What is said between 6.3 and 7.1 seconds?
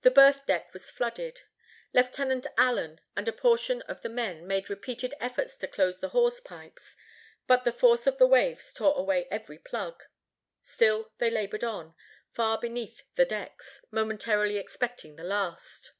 pipes,